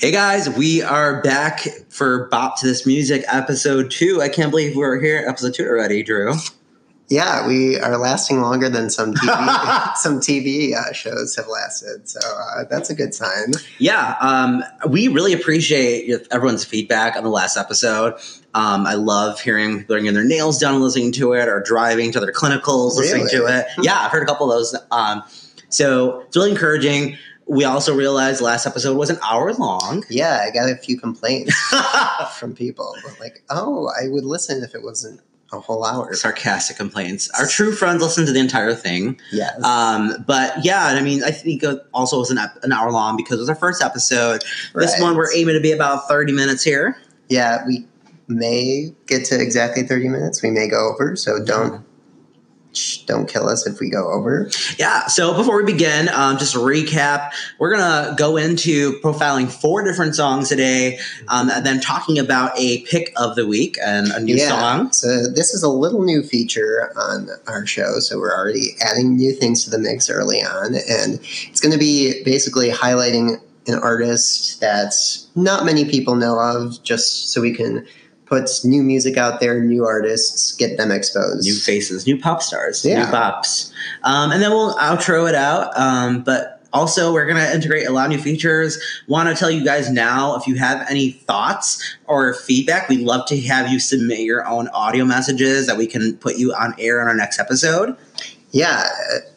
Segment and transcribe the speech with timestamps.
[0.00, 4.22] Hey guys, we are back for Bop to This Music episode two.
[4.22, 6.32] I can't believe we're here episode two already, Drew.
[7.10, 12.18] Yeah, we are lasting longer than some TV, some TV uh, shows have lasted, so
[12.18, 13.52] uh, that's a good sign.
[13.76, 18.14] Yeah, um, we really appreciate everyone's feedback on the last episode.
[18.54, 22.20] Um, I love hearing people getting their nails done listening to it, or driving to
[22.20, 23.66] their clinicals listening to it.
[23.82, 24.74] Yeah, I've heard a couple of those.
[24.90, 25.22] Um,
[25.68, 27.18] so it's really encouraging.
[27.50, 30.04] We also realized last episode was an hour long.
[30.08, 31.52] Yeah, I got a few complaints
[32.38, 35.20] from people, like, "Oh, I would listen if it wasn't
[35.52, 37.28] a whole hour." Sarcastic complaints.
[37.38, 39.20] Our true friends listen to the entire thing.
[39.32, 42.92] Yes, Um, but yeah, I mean, I think it also was an, ep- an hour
[42.92, 44.44] long because it was our first episode.
[44.74, 46.96] This one, we're aiming to be about 30 minutes here.
[47.28, 47.84] yeah, we
[48.28, 50.40] may get to exactly thirty minutes.
[50.40, 51.84] We may go over, so don't shh,
[53.06, 54.50] don't kill us if we go over.
[54.78, 59.82] Yeah, so before we begin, um, just a recap, we're to go into profiling four
[59.82, 60.98] different songs today,
[61.28, 64.92] um, and then talking about a pick of the week and a new song.
[64.92, 67.98] So this is a little new feature on our show.
[67.98, 71.78] So we're already adding new things to the mix early on, and it's going to
[71.78, 74.94] be basically highlighting an artist that
[75.34, 77.86] not many people know of, just so we can
[78.30, 81.44] put new music out there, new artists, get them exposed.
[81.44, 83.04] New faces, new pop stars, Yeah.
[83.04, 83.72] new bops.
[84.04, 85.76] Um, and then we'll outro it out.
[85.76, 88.78] Um, but also, we're going to integrate a lot of new features.
[89.08, 93.26] Want to tell you guys now if you have any thoughts or feedback, we'd love
[93.26, 97.02] to have you submit your own audio messages that we can put you on air
[97.02, 97.96] in our next episode.
[98.52, 98.84] Yeah,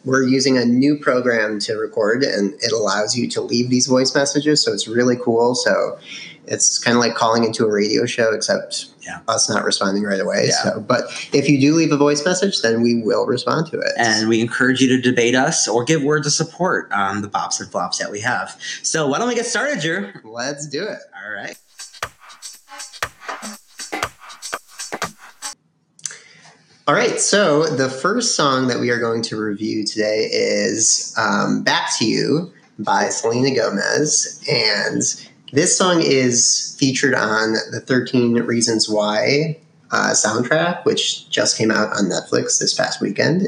[0.04, 4.14] we're using a new program to record, and it allows you to leave these voice
[4.14, 4.62] messages.
[4.62, 5.56] So it's really cool.
[5.56, 5.98] So
[6.46, 9.20] it's kind of like calling into a radio show, except Yeah.
[9.28, 10.46] us not responding right away.
[10.48, 10.62] Yeah.
[10.62, 13.92] So, but if you do leave a voice message, then we will respond to it.
[13.96, 17.60] And we encourage you to debate us or give words of support on the bops
[17.60, 18.58] and flops that we have.
[18.82, 20.12] So why don't we get started, Drew?
[20.24, 20.98] let's do it.
[21.24, 21.56] All right.
[26.86, 27.18] All right.
[27.18, 32.04] So the first song that we are going to review today is um, "Back to
[32.06, 35.02] You" by Selena Gomez, and
[35.54, 39.56] this song is featured on the 13 Reasons Why
[39.92, 43.46] uh, soundtrack, which just came out on Netflix this past weekend.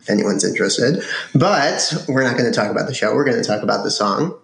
[0.00, 1.02] If anyone's interested,
[1.34, 3.14] but we're not going to talk about the show.
[3.14, 4.38] We're going to talk about the song.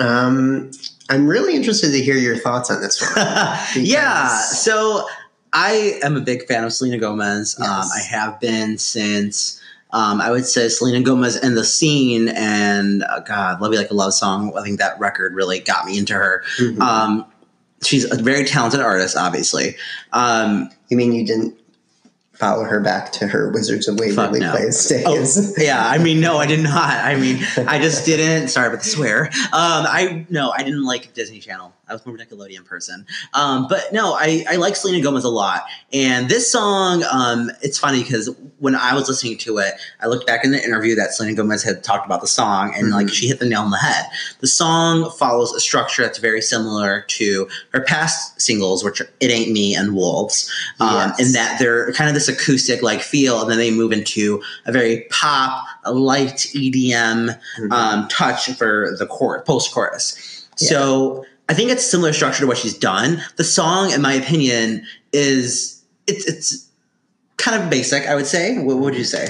[0.00, 0.72] Um,
[1.08, 3.12] I'm really interested to hear your thoughts on this one.
[3.76, 4.40] yeah.
[4.40, 5.06] So
[5.52, 7.56] I am a big fan of Selena Gomez.
[7.60, 9.61] Um, I have been since.
[9.92, 13.90] Um, I would say Selena Gomez and the scene, and uh, God, "Love You Like
[13.90, 16.42] a Love Song." I think that record really got me into her.
[16.58, 16.80] Mhm.
[16.80, 17.24] Um,
[17.84, 19.76] she's a very talented artist, obviously.
[20.12, 21.54] Um, You mean you didn't
[22.34, 24.50] follow her back to her Wizards of Waverly no.
[24.50, 25.04] Place days?
[25.06, 26.90] Oh, yeah, I mean, no, I did not.
[26.90, 27.38] I mean,
[27.68, 28.48] I just didn't.
[28.48, 29.26] Sorry about the swear.
[29.52, 31.72] Um, I no, I didn't like Disney Channel.
[31.92, 33.04] I was more of a Nickelodeon person.
[33.34, 35.64] Um, but no, I, I like Selena Gomez a lot.
[35.92, 40.26] And this song, um, it's funny because when I was listening to it, I looked
[40.26, 43.12] back in the interview that Selena Gomez had talked about the song, and like Mhm.
[43.12, 44.06] she hit the nail on the head.
[44.40, 49.30] The song follows a structure that's very similar to her past singles, which are "It
[49.30, 50.48] Ain't Me" and "Wolves."
[50.80, 51.20] um, Yes.
[51.20, 54.72] in that they're kind of this acoustic like feel, and then they move into a
[54.72, 57.70] very pop, a light EDM Mhm.
[57.72, 60.14] um, touch for the chorus, post chorus.
[60.56, 63.22] So I think it's similar structure to what she's done.
[63.36, 66.66] The song, in my opinion, is it's it's
[67.36, 68.06] kind of basic.
[68.06, 68.56] I would say.
[68.56, 69.28] What would you say?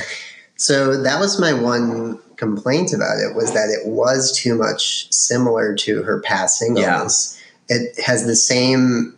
[0.57, 5.75] so that was my one complaint about it was that it was too much similar
[5.75, 7.37] to her past singles.
[7.69, 9.17] It has the same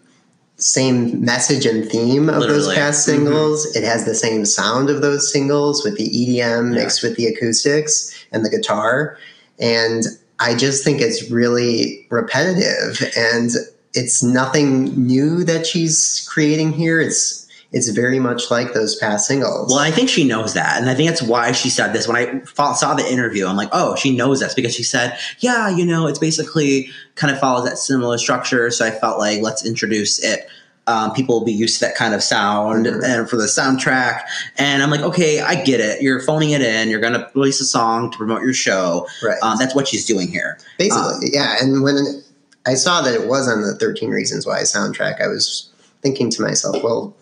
[0.57, 2.75] same message and theme of those Literally.
[2.77, 3.11] past Mhm.
[3.11, 3.77] singles.
[3.77, 6.81] It has the same sound of those singles with the EDM Yeah.
[6.85, 9.19] mixed with the acoustics and the guitar.
[9.59, 10.07] And
[10.41, 13.51] I just think it's really repetitive and
[13.95, 17.01] it's nothing new that she's creating here.
[17.01, 19.69] It's it's very much like those past singles.
[19.69, 22.07] Well, I think she knows that, and I think that's why she said this.
[22.07, 25.69] When I saw the interview, I'm like, oh, she knows this because she said, yeah,
[25.69, 28.71] you know, it's basically kind of follows that similar structure.
[28.71, 30.47] So I felt like let's introduce it.
[30.87, 33.03] Um, people will be used to that kind of sound Mhm.
[33.03, 34.21] and for the soundtrack.
[34.59, 36.03] And I'm like, okay, I get it.
[36.03, 36.91] You're phoning it in.
[36.91, 39.07] You're going to release a song to promote your show.
[39.23, 39.39] right.
[39.43, 40.59] Um, that's what she's doing here.
[40.79, 41.57] Basically, yeah.
[41.61, 42.23] And when
[42.67, 45.69] I saw that it was on the 13 Reasons Why soundtrack, I was
[46.03, 47.15] thinking to myself, well,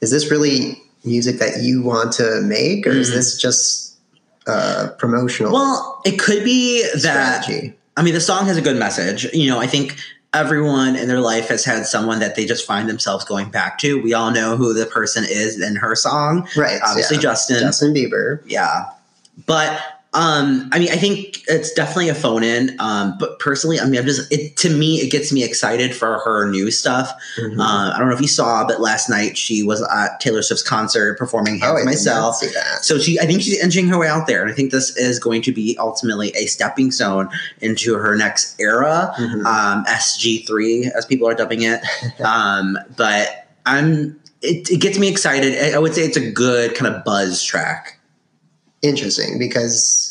[0.00, 3.14] is this really music that you want to make, or is Mhm.
[3.14, 3.84] this just
[4.46, 7.74] uh, promotional Well, it could be that strategy?
[7.98, 9.26] I mean, the song has a good message.
[9.34, 9.96] You know, I think
[10.34, 14.00] everyone in their life has had someone that they just find themselves going back to.
[14.02, 16.48] We all know who the person is in her song.
[16.56, 16.80] Right.
[16.84, 17.22] Obviously, yeah.
[17.22, 17.60] Justin.
[17.60, 18.42] Justin Bieber.
[18.46, 18.86] Yeah.
[19.46, 19.80] But
[20.18, 22.74] Um, I mean, I think it's definitely a phone in.
[22.80, 26.18] Um, but personally, I mean, I'm just it to me, it gets me excited for
[26.24, 27.12] her new stuff.
[27.38, 27.60] Mhm.
[27.60, 30.64] Uh, I don't know if you saw, but last night she was at Taylor Swift's
[30.68, 32.84] concert performing oh, "Hands to Myself." see that.
[32.84, 35.20] So she, I think she's inching her way out there, and I think this is
[35.20, 37.28] going to be ultimately a stepping stone
[37.60, 39.44] into her next era, Mhm.
[39.46, 41.80] um, SG3 as people are dubbing it.
[42.24, 45.56] um, but I'm, it, it gets me excited.
[45.62, 47.94] I, I would say it's a good kind of buzz track.
[48.82, 50.07] Interesting because,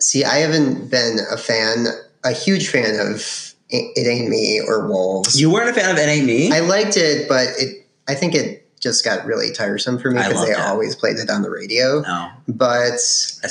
[0.00, 1.86] see, I haven't been a fan,
[2.24, 5.40] a huge fan of It It Ain't Me or Wolves.
[5.40, 6.52] You weren't a fan of It Ain't Me?
[6.52, 7.86] I liked it, but it.
[8.08, 10.60] I think it just got really tiresome for me because they it.
[10.60, 12.00] always played it on the radio.
[12.00, 12.30] no.
[12.46, 13.00] But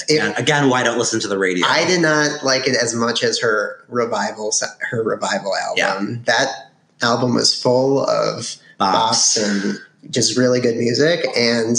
[0.10, 1.66] Again, again, why don't listen to the radio?
[1.68, 4.52] I did not like it as much as her revival
[4.90, 5.76] her revival album.
[5.78, 6.16] Yeah.
[6.26, 6.72] That
[7.02, 9.80] album was full of bops and
[10.10, 11.76] just really good music and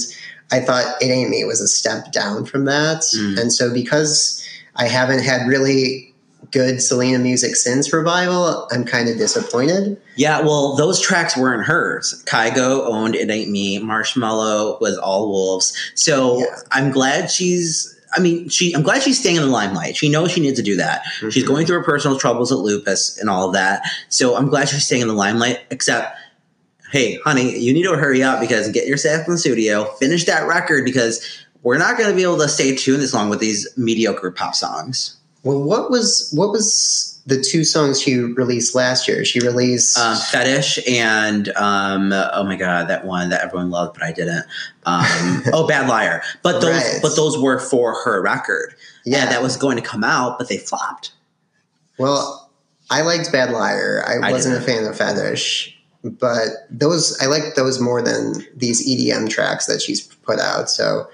[0.50, 3.02] I thought It Ain't Me was a step down from that.
[3.16, 3.38] Mm.
[3.38, 4.42] And so because
[4.78, 6.14] I haven't had really
[6.50, 10.00] good Selena music since revival, I'm kind of disappointed.
[10.16, 12.22] Yeah, well, those tracks weren't hers.
[12.26, 13.78] Kygo owned It Ain't Me.
[13.80, 15.74] Marshmello was all wolves.
[15.94, 16.46] So Yeah.
[16.72, 17.94] I'm glad she's.
[18.16, 18.72] I mean, she.
[18.74, 19.94] I'm glad she's staying in the limelight.
[19.96, 21.02] She knows she needs to do that.
[21.30, 21.48] She's Mhm.
[21.48, 23.82] going through her personal troubles with lupus and all of that.
[24.08, 25.58] So I'm glad she's staying in the limelight.
[25.70, 26.16] Except,
[26.90, 30.46] hey, honey, you need to hurry up because get yourself in the studio, finish that
[30.48, 31.20] record because
[31.62, 34.54] we're not going to be able to stay tuned this long with these mediocre pop
[34.54, 35.16] songs.
[35.44, 39.24] Well, what was what was the two songs she released last year?
[39.24, 44.02] She released um, fetish and um, oh my god, that one that everyone loved, but
[44.02, 44.44] I didn't.
[44.84, 45.04] Um,
[45.52, 46.22] oh, bad liar.
[46.42, 46.98] But those, Right.
[47.02, 48.74] but those were for her record.
[49.04, 51.12] yeah, that was going to come out, but they flopped.
[51.98, 52.50] Well,
[52.90, 54.02] I liked Bad Liar.
[54.06, 54.74] I, I wasn't a didn't.
[54.82, 60.00] fan of Fetish, but those I like those more than these EDM tracks that she's
[60.02, 60.70] put out.
[60.70, 61.08] So,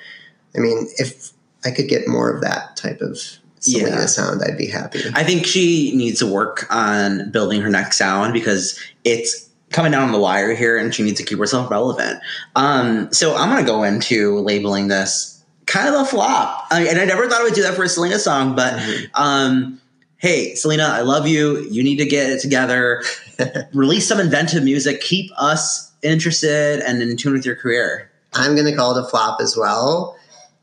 [0.56, 1.30] I mean, if
[1.64, 3.18] I could get more of that type of
[3.60, 4.06] Selena Yeah.
[4.06, 5.00] sound, I'd be happy.
[5.14, 10.02] I think she needs to work on building her next sound because it's coming down
[10.04, 12.20] on the wire here, and she needs to keep herself relevant.
[12.56, 17.04] Um, so I'm gonna go into labeling this kind of a flop, I, and I
[17.06, 18.74] never thought I would do that for a Selena song, but.
[18.74, 19.06] Mhm.
[19.14, 19.80] um,
[20.18, 21.58] hey, Selena, I love you.
[21.70, 23.02] You need to get it together.
[23.74, 25.02] Release some inventive music.
[25.02, 28.10] Keep us interested and in tune with your career.
[28.32, 30.16] I'm going to call it a flop as well.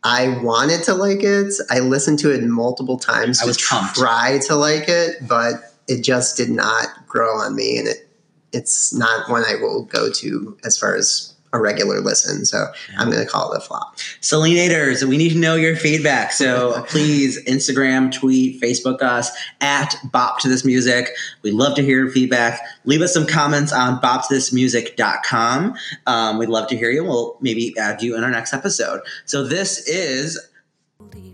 [0.03, 1.53] I wanted to like it.
[1.69, 3.95] I listened to it multiple times I to was pumped.
[3.95, 8.07] try to like it, but it just did not grow on me, and it
[8.53, 12.45] it's not one I will go to as far as a regular listen.
[12.45, 12.65] So
[12.97, 13.97] I'm going to call it a flop.
[14.21, 16.31] Selenators, we need to know your feedback.
[16.31, 21.09] So please Instagram, tweet, Facebook us at Bop to This Music.
[21.41, 22.61] We'd love to hear your feedback.
[22.85, 25.75] Leave us some comments on boptothismusic.com.
[26.07, 27.03] Um, we'd love to hear you.
[27.03, 29.01] We'll maybe add you in our next episode.
[29.25, 30.39] So this is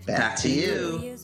[0.06, 1.16] Back to You.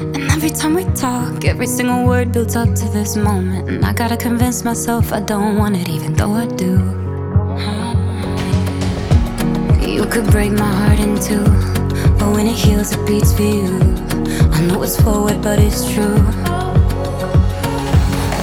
[0.00, 3.68] And every time we talk, every single word builds up to this moment.
[3.68, 6.72] And I gotta convince myself I don't want it, even though I do.
[9.86, 11.44] You could break my heart in two,
[12.18, 13.66] but when it heals, it beats for you.
[14.56, 16.16] I know it's forward, but it's true.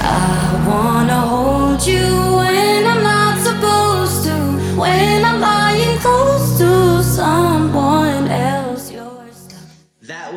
[0.04, 2.06] I wanna hold you
[2.38, 4.36] when I'm not supposed to.
[4.80, 8.57] When I'm lying close to someone else,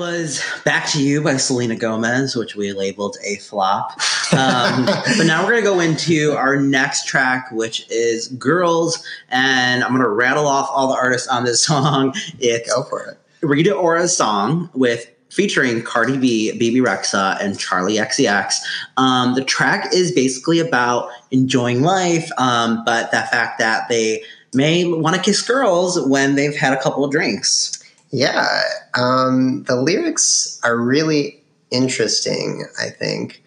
[0.01, 4.01] was Back to You by Selena Gomez, which we labeled a flop.
[4.33, 4.87] Um,
[5.19, 9.05] but now we're going to go into our next track, which is Girls.
[9.29, 12.15] And I'm going to rattle off all the artists on this song.
[12.39, 13.19] It's Go for it.
[13.47, 18.55] Rita Ora's song with featuring Cardi B, Bebe Rexha, and Charli XCX.
[18.97, 24.23] Um, the track is basically about enjoying life, um, but the fact that they
[24.55, 27.80] may want to kiss girls when they've had a couple of drinks.
[28.11, 28.63] Yeah,
[28.95, 33.43] um, the lyrics are really interesting, I think,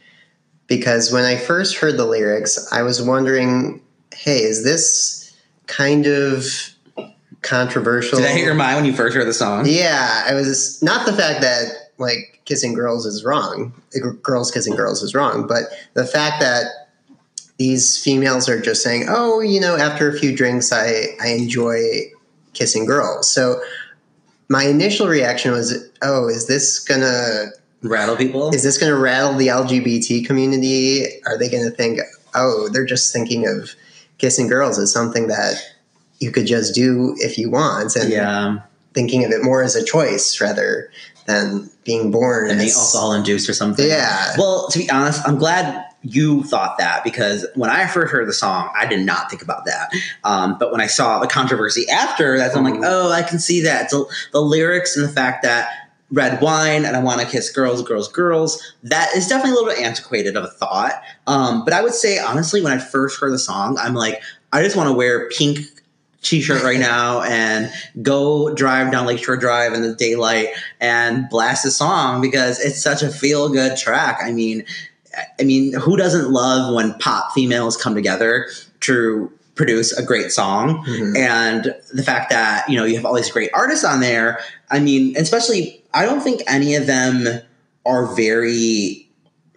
[0.67, 3.81] because when I first heard the lyrics, I was wondering,
[4.13, 5.35] hey, is this
[5.67, 6.45] kind of
[7.41, 8.19] controversial?
[8.19, 9.65] Did I hit your mind when you first heard the song?
[9.67, 13.73] Yeah, I was not the fact that like kissing girls is wrong,
[14.21, 16.65] girls kissing girls is wrong, but the fact that
[17.57, 22.11] these females are just saying, "Oh, you know, after a few drinks, I I enjoy
[22.53, 23.61] kissing girls." So
[24.49, 28.53] my initial reaction was, "Oh, is this gonna Rattle people?
[28.53, 31.05] is this gonna rattle the LGBT community?
[31.25, 31.99] Are they gonna think,
[32.35, 33.71] oh, they're just thinking of
[34.17, 35.61] kissing girls as something that
[36.19, 38.59] you could just do if you want, and yeah.
[38.93, 40.89] thinking of it more as a choice rather
[41.25, 43.87] than being born And they as alcohol induced or something.
[43.87, 44.33] Yeah.
[44.37, 48.33] Well, to be honest, I'm glad you thought that because when I first heard the
[48.33, 49.89] song, I did not think about that.
[50.23, 52.85] Um, but when I saw the controversy after, that's I'm like, Mhm.
[52.85, 53.89] oh, I can see that.
[53.89, 55.69] So the lyrics and the fact that
[56.11, 58.61] red wine and I want to kiss girls, girls, girls.
[58.83, 61.01] That is definitely a little bit antiquated of a thought.
[61.25, 64.61] Um, but I would say honestly, when I first heard the song, I'm like, I
[64.61, 65.59] just want to wear pink
[66.21, 67.71] t-shirt right now and
[68.03, 73.01] go drive down Lakeshore Drive in the daylight and blast the song because it's such
[73.01, 74.19] a feel-good track.
[74.21, 74.65] I mean,
[75.39, 78.47] I mean, who doesn't love when pop females come together
[78.81, 80.83] to produce a great song?
[80.87, 81.15] Mhm.
[81.17, 84.39] and the fact that you know you have all these great artists on there
[84.71, 87.27] i mean especially i don't think any of them
[87.85, 89.07] are very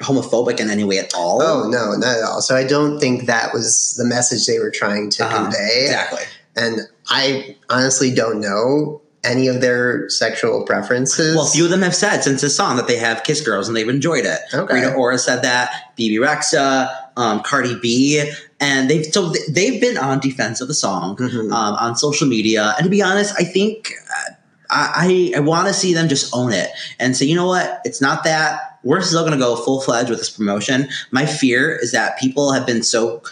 [0.03, 2.43] homophobic in any way at all Oh no, not at all.
[2.43, 5.45] So I don't think that was the message they were trying to Uh-huh.
[5.45, 5.85] convey.
[5.85, 6.21] exactly
[6.57, 11.35] And I honestly don't know any of their sexual preferences.
[11.37, 13.69] well a few of them have said since this song that they have kiss girls
[13.69, 14.75] and they've enjoyed it Okay.
[14.75, 18.31] rita ora said that bebe rexha um, cardi b
[18.61, 21.53] and they've so they've been on defense of the song Mhm.
[21.53, 22.75] um, on social media.
[22.79, 24.33] And to be honest, I think uh,
[24.71, 27.81] I, I, I want to see them just own it and say, you know what,
[27.85, 28.79] it's not that.
[28.83, 30.89] We're still going to go full fledged with this promotion.
[31.11, 33.23] My fear is that people have been so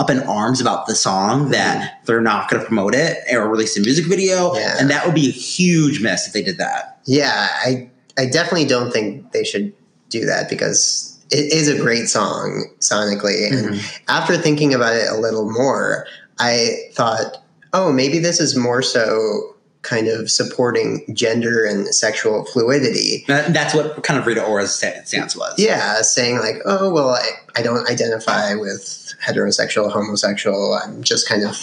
[0.00, 3.76] up in arms about the song that they're not going to promote it or release
[3.76, 4.76] a music video, Yeah.
[4.80, 6.98] and that would be a huge mess if they did that.
[7.04, 9.72] Yeah, I I definitely don't think they should
[10.08, 13.46] do that because it is a great song sonically.
[13.52, 14.04] And Mm-hmm.
[14.08, 16.06] after thinking about it a little more,
[16.38, 17.36] I thought,
[17.74, 23.24] oh, maybe this is more so kind of supporting gender and sexual fluidity.
[23.28, 25.54] That- That's what kind of Rita Ora's stance was.
[25.58, 30.74] Yeah, saying like, oh, well, I, I don't identify with heterosexual, homosexual.
[30.74, 31.56] I'm just kind of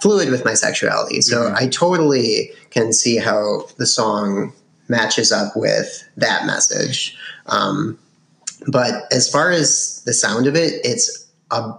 [0.00, 1.20] fluid with my sexuality.
[1.22, 1.54] So Mhm.
[1.56, 4.52] I totally can see how the song
[4.88, 7.16] matches up with that message.
[7.46, 7.98] Um,
[8.66, 11.72] but as far as the sound of it, it's a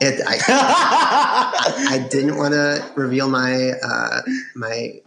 [0.00, 0.20] it.
[0.26, 0.36] I,
[1.90, 4.22] I didn't want to reveal my uh,
[4.56, 5.00] my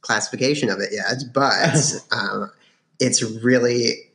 [0.00, 2.50] classification of it yet, but um,
[2.98, 4.10] it's really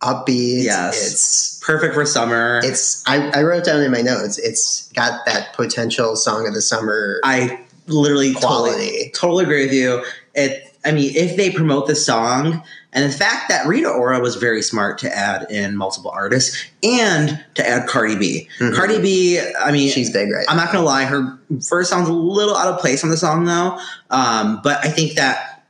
[0.00, 0.64] upbeat.
[0.64, 1.12] Yes.
[1.12, 2.60] It's Perfect for summer.
[2.64, 4.38] it's I, I wrote down in my notes.
[4.38, 9.10] It's got that potential song of the summer I literally totally, quality.
[9.14, 10.04] totally agree with you.
[10.34, 12.62] It, I mean, if they promote the song,
[12.92, 17.42] and the fact that Rita Ora was very smart to add in multiple artists and
[17.54, 18.48] to add Cardi B.
[18.60, 18.74] Mhm.
[18.74, 22.12] Cardi B, I mean, She's big right I'm not gonna lie, her first sounds a
[22.12, 23.78] little out of place on the song though.
[24.10, 25.62] Um, but I think that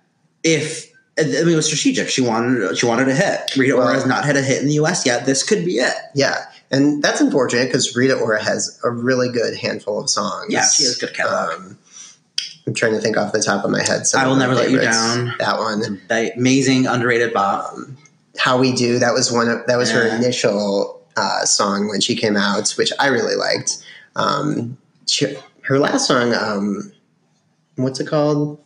[0.42, 2.08] if I mean, it was strategic.
[2.08, 3.50] She wanted she wanted a hit.
[3.56, 5.04] Rita Well- Ora has not had a hit in the U.S.
[5.04, 5.26] yet.
[5.26, 5.94] This could be it.
[6.14, 10.46] Yeah, and that's unfortunate because Rita Ora has a really good handful of songs.
[10.48, 11.54] Yeah, she has good catalog.
[11.60, 11.78] Um,
[12.66, 14.06] I'm trying to think off the top of my head.
[14.06, 14.80] some I Will Never Let You.
[14.80, 15.34] Down.
[15.38, 16.00] That one.
[16.08, 17.72] That amazing underrated bop.
[17.72, 17.96] Um,
[18.38, 18.98] How We Do.
[18.98, 22.92] That was one of that was her initial uh, song when she came out, which
[23.00, 23.84] I really liked.
[24.16, 26.92] Um, she, her last song, um,
[27.76, 28.58] what's it called?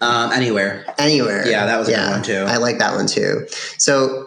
[0.00, 0.84] Um, anywhere.
[0.98, 1.46] Anywhere.
[1.48, 2.44] Yeah, that was a good one, too.
[2.46, 3.46] I like that one too.
[3.78, 4.26] So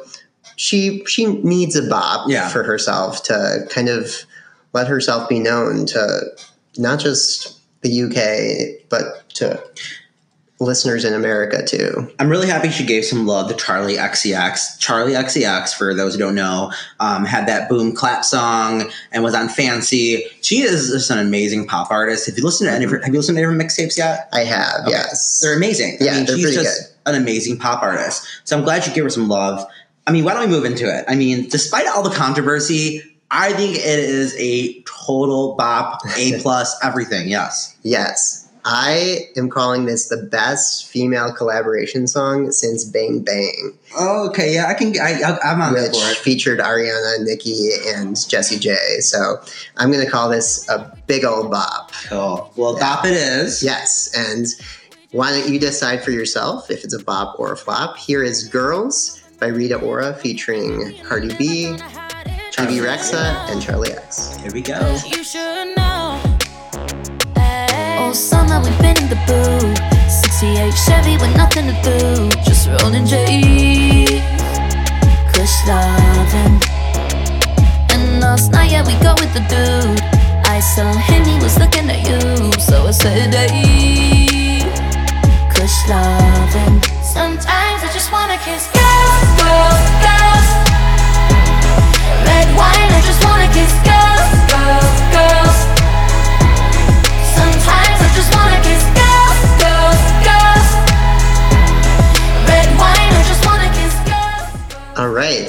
[0.56, 2.50] she she needs a bop Yeah.
[2.50, 4.24] for herself to kind of
[4.74, 6.22] let herself be known to
[6.78, 9.64] not just the UK but to
[10.60, 12.12] listeners in America too.
[12.20, 14.80] I'm really happy she gave some love to Charli XCX.
[14.80, 19.36] Charli XCX, for those who don't know, um, had that boom clap song and was
[19.36, 20.24] on Fancy.
[20.42, 22.28] She is just an amazing pop artist.
[22.28, 23.98] If you listen to any of her, have you listened to any of her mixtapes
[24.00, 24.30] yet?
[24.34, 24.92] I have, Okay.
[24.92, 25.42] yes.
[25.44, 25.98] They're amazing.
[26.00, 28.26] Yeah, I mean, they're she's pretty just an amazing pop artist.
[28.46, 29.64] So I'm glad you gave her some love.
[30.08, 31.06] I mean, why don't we move into it?
[31.08, 36.76] I mean, despite all the controversy, I think it is a total bop, A plus,
[36.84, 37.28] everything.
[37.28, 37.76] Yes.
[37.84, 38.44] Yes.
[38.70, 44.54] I am calling this the best female collaboration song since Bang Bang, Oh, okay.
[44.54, 44.94] Yeah, I can.
[45.00, 46.18] I, I'm on which this for it.
[46.18, 48.76] featured Ariana, Nikki, and Jessie J.
[49.00, 49.38] So
[49.78, 51.92] I'm going to call this a big old bop.
[52.10, 52.52] Cool.
[52.58, 52.80] Well, Yeah.
[52.96, 53.64] bop it is.
[53.64, 54.46] Yes, and
[55.12, 57.96] why don't you decide for yourself if it's a bop or a flop?
[57.96, 61.78] Here is Girls by Rita Ora featuring Cardi B,
[62.58, 64.36] Bebe Rexha, and Charlie X.
[64.38, 64.80] Here we go.
[65.06, 66.20] You should know.
[68.00, 69.78] All summer we've been in the booth.
[70.10, 72.30] 68 Chevy with nothing to do.
[72.42, 74.10] Just rolling J's.
[75.34, 76.58] Kush loving.
[77.94, 80.02] And last night, yeah, we go with the dude.
[80.48, 82.52] I saw him, he was looking at you.
[82.60, 84.66] So I said, hey.
[85.54, 86.82] Kush loving.
[87.06, 90.17] Sometimes I just wanna kiss girls, girls, girls.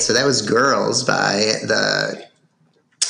[0.08, 1.34] So that was Girls by
[1.64, 2.24] the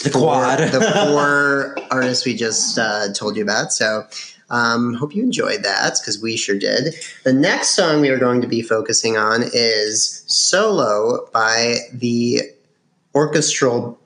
[0.02, 0.58] The four- quad.
[0.58, 3.72] the four artists we just uh, told you about.
[3.72, 4.04] So,
[4.50, 6.94] um, hope you enjoyed that because we sure did.
[7.22, 12.42] The next song we are going to be focusing on is "Solo" by the
[13.14, 13.96] orchestral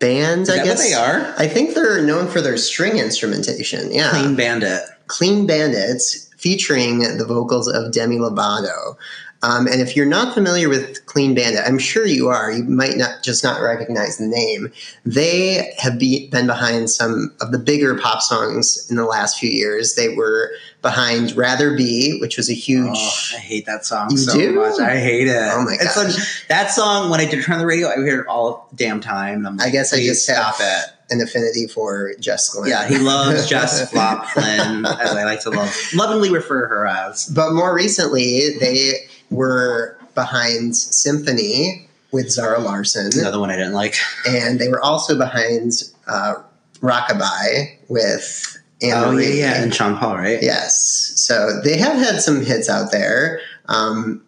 [0.00, 0.50] band.
[0.50, 1.32] I guess they are?
[1.38, 3.92] I think they're known for their string instrumentation.
[3.92, 4.80] Yeah, Clean Bandit.
[5.06, 8.96] Clean Bandits featuring the vocals of Demi Lovato.
[9.42, 12.52] Um, and if you're not familiar with Clean Bandit, I'm sure you are.
[12.52, 14.70] You might not just not recognize the name.
[15.06, 19.48] They have be, been behind some of the bigger pop songs in the last few
[19.48, 19.94] years.
[19.94, 20.50] They were
[20.82, 22.90] behind "Rather Be," which was a huge.
[22.94, 24.52] Oh, I hate that song You so do?
[24.56, 24.78] much.
[24.78, 25.36] I hate it.
[25.52, 25.88] Oh my god!
[26.10, 28.68] such- that song when I did turn on the radio, I would hear it all
[28.74, 29.46] damn time.
[29.46, 31.14] I'm like, I guess I just stop have it.
[31.14, 32.68] an affinity for Jess Glynne.
[32.68, 37.24] Yeah, he loves Jess Flop Flynn, as I like to love lovingly refer her as.
[37.26, 43.10] But more recently, they were behind Symphony with Zara Larsson.
[43.18, 43.94] Another one I didn't like.
[44.28, 45.72] and they were also behind
[46.06, 46.34] uh,
[46.80, 50.38] Rockabye with Anne oh yeah, yeah, and Sean Paul, right?
[50.42, 54.22] Yes, so they have had some hits out there, um,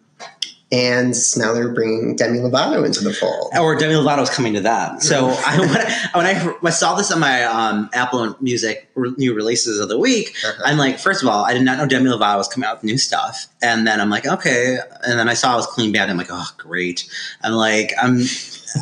[0.73, 3.51] and now they're bringing Demi Lovato into the fold.
[3.57, 5.03] Or Demi Lovato's coming to that.
[5.03, 8.89] So I, when, I, when I when I saw this on my um, Apple Music
[8.95, 10.63] re- new releases of the week, Uh-huh.
[10.65, 12.83] I'm like, first of all, I did not know Demi Lovato was coming out with
[12.85, 16.09] new stuff, and then I'm like, okay, and then I saw it was Clean Band.
[16.09, 17.07] I'm like, oh, great.
[17.43, 18.19] I'm like, I'm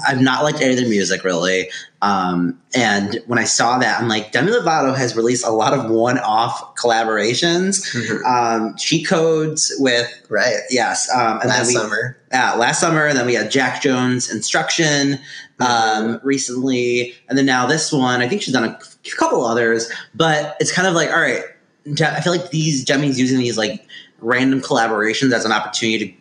[0.07, 1.69] I've not liked any of their music really.
[2.01, 5.89] Um, and when I saw that, I'm like, Demi Lovato has released a lot of
[5.91, 8.25] one-off collaborations, Mhm.
[8.25, 12.17] um, cheat codes with Right, yes, um, and last then we, summer.
[12.33, 15.19] uh, last summer, and then we had Jax Jones Instruction
[15.59, 18.19] um, recently, and then now this one.
[18.21, 18.79] I think she's done a
[19.17, 21.43] couple others, but it's kind of like, all right,
[22.01, 23.85] I feel like these Demi's using these like
[24.21, 26.13] random collaborations as an opportunity to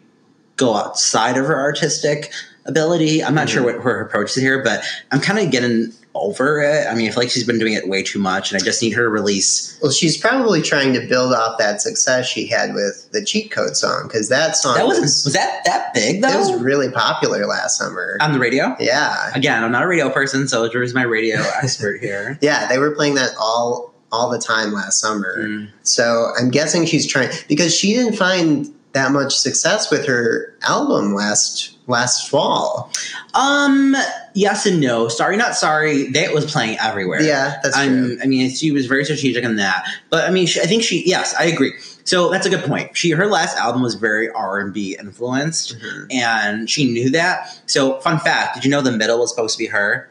[0.56, 2.30] go outside of her artistic
[2.70, 3.22] ability.
[3.22, 6.86] I'm not sure what her approach is here, but I'm kind of getting over it.
[6.88, 8.82] I mean, I feel like she's been doing it way too much, and I just
[8.82, 9.78] need her to release.
[9.80, 13.76] Well, she's probably trying to build off that success she had with the cheat code
[13.76, 16.90] song because that song That wasn't was, was that that big though it was really
[16.90, 18.18] popular last summer.
[18.20, 18.74] on the radio.
[18.80, 22.38] yeah, Again, I'm not a radio person, so Drew's my radio expert here.
[22.42, 25.36] yeah, they were playing that all all the time last summer.
[25.38, 25.68] Mm.
[25.84, 31.14] So I'm guessing she's trying because she didn't find that much success with her album
[31.14, 32.90] last last fall.
[33.34, 33.96] Um,
[34.34, 35.08] yes and no.
[35.08, 36.10] Sorry, not sorry.
[36.10, 37.22] That was playing everywhere.
[37.22, 38.18] Yeah, that's I'm, true.
[38.22, 39.84] I mean, she was very strategic in that.
[40.08, 41.02] But I mean, she, I think she.
[41.06, 41.72] Yes, I agree.
[42.04, 42.96] So that's a good point.
[42.96, 46.06] She her last album was very R and B influenced, Mhm.
[46.12, 47.60] and she knew that.
[47.66, 50.08] So fun fact: Did you know the middle was supposed to be her?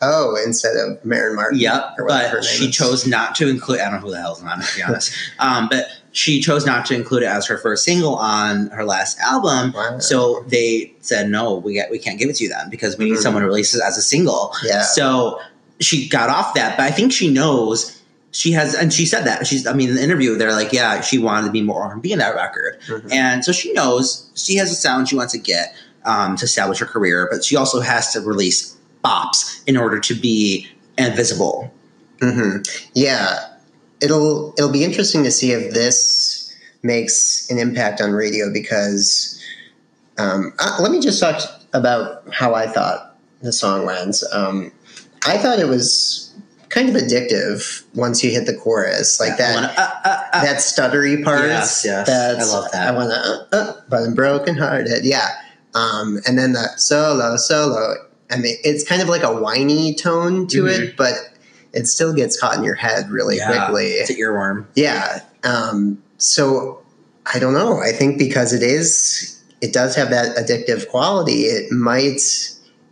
[0.00, 1.58] Oh, instead of Maren Martin.
[1.58, 1.96] Yep.
[1.98, 3.80] or whatever her But she chose not to include.
[3.80, 5.12] I don't know who the hell's on it to be honest.
[5.38, 9.18] um, but she chose not to include it as her first single on her last
[9.20, 9.72] album.
[9.72, 9.98] Wow.
[9.98, 13.06] So they said no, we get we can't give it to you then because we
[13.06, 13.22] need Mhm.
[13.22, 14.54] someone to release it as a single.
[14.64, 14.82] Yeah.
[14.82, 15.40] So
[15.80, 17.98] she got off that, but I think she knows
[18.34, 19.66] she has, and she said that she's.
[19.66, 22.00] I mean, in the interview, they're like, yeah, she wanted to be more R and
[22.00, 23.12] B in that record, Mhm.
[23.12, 26.78] and so she knows she has a sound she wants to get um, to establish
[26.78, 30.66] her career, but she also has to release bops in order to be
[30.98, 31.70] invisible.
[32.20, 32.56] hmm
[32.94, 33.38] Yeah,
[34.02, 39.40] it'll it'll be interesting to see if this makes an impact on radio because
[40.18, 41.40] um, uh, let me just talk
[41.72, 44.22] about how I thought the song went.
[44.32, 44.72] Um,
[45.26, 46.32] I thought it was
[46.68, 49.54] kind of addictive once you hit the chorus, like that.
[49.54, 50.42] Wanna- uh, uh, uh.
[50.42, 51.46] that stuttery part.
[51.46, 52.06] Yes, yes.
[52.06, 52.88] That's, I love that.
[52.88, 55.04] I want to, uh, uh, but I'm broken hearted.
[55.04, 55.28] Yeah.
[55.74, 57.94] Um, and then that solo, solo.
[58.30, 61.14] I mean, it's kind of like a whiny tone to it, but
[61.72, 63.52] it still gets caught in your head really Mm-hmm.
[63.52, 63.86] Yeah, quickly.
[63.92, 64.66] It's an earworm.
[64.74, 65.20] Yeah.
[65.44, 66.80] Um, so
[67.32, 67.78] I don't know.
[67.80, 71.42] I think because it is, it does have that addictive quality.
[71.44, 72.20] It might,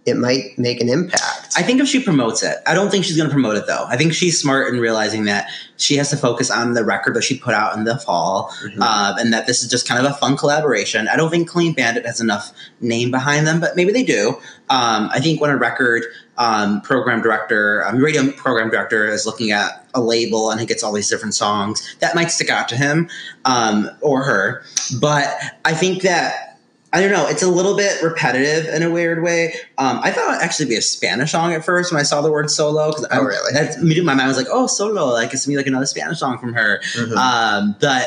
[0.07, 1.53] it might make an impact.
[1.57, 3.85] I think if she promotes it, I don't think she's going to promote it though.
[3.89, 7.23] I think she's smart in realizing that she has to focus on the record that
[7.23, 8.77] she put out in the fall, Mhm.
[8.81, 11.09] uh, and that this is just kind of a fun collaboration.
[11.09, 14.37] I don't think Clean Bandit has enough name behind them, but maybe they do.
[14.69, 16.05] Um, I think when a record
[16.39, 20.83] um, program director, um, radio program director, is looking at a label and he gets
[20.83, 23.09] all these different songs, that might stick out to him
[23.45, 24.63] um, or her.
[25.01, 25.29] But
[25.65, 26.47] I think that.
[26.93, 27.29] I don't know.
[27.29, 29.55] It's a little bit repetitive in a weird way.
[29.79, 32.21] Um, I thought it would actually be a Spanish song at first when I saw
[32.21, 32.89] the word solo.
[32.91, 33.53] Because Oh, really?
[33.53, 35.07] That's my mind was like, oh, solo.
[35.07, 36.81] Like it's gonna be like another Spanish song from her.
[36.97, 37.15] Mhm.
[37.17, 38.07] Um, but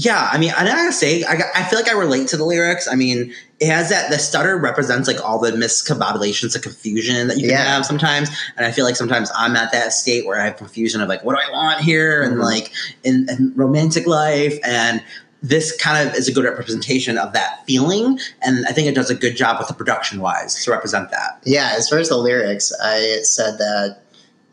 [0.00, 2.86] yeah, I mean, I gotta say, I, I feel like I relate to the lyrics.
[2.86, 7.36] I mean, it has that the stutter represents like all the miscombobulations of confusion that
[7.38, 7.64] you can Yeah.
[7.64, 11.00] have sometimes, and I feel like sometimes I'm at that state where I have confusion
[11.00, 12.42] of like, what do I want here, and Mhm.
[12.44, 12.70] like
[13.02, 15.02] in, in romantic life, and
[15.42, 19.10] this kind of is a good representation of that feeling, and I think it does
[19.10, 21.40] a good job with the production wise to represent that.
[21.44, 23.98] Yeah, as far as the lyrics, I said that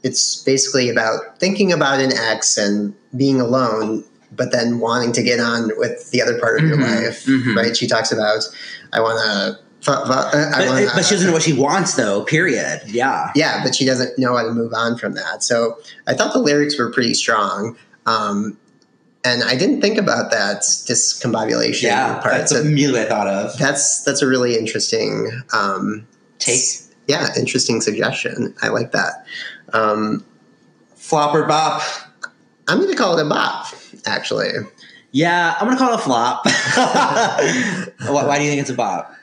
[0.02, 5.40] it's basically about thinking about an ex and being alone, but then wanting to get
[5.40, 7.56] on with the other part of your Mhm, life, mhm.
[7.56, 7.76] right?
[7.78, 8.44] She talks about,
[8.94, 9.60] I want to.
[9.88, 12.24] I wanna, but she doesn't know what she wants, though.
[12.24, 12.82] Period.
[12.88, 13.30] Yeah.
[13.36, 15.44] yeah, but she doesn't know how to move on from that.
[15.44, 17.78] So I thought the lyrics were pretty strong.
[18.08, 18.58] Um,
[19.24, 22.34] and I didn't think about that discombobulation Yeah, part.
[22.36, 23.56] that's So immediately I thought of.
[23.58, 26.08] that's that's a really interesting um,
[26.40, 26.62] Take
[27.08, 28.56] yeah, interesting suggestion.
[28.64, 29.26] I like that.
[29.74, 30.26] Um,
[30.96, 31.82] flop or bop.
[32.68, 33.68] I'm going to call it a bop,
[34.08, 34.50] actually.
[35.12, 36.46] Yeah, I'm gonna call it a flop.
[36.76, 39.14] why, why do you think it's a bop?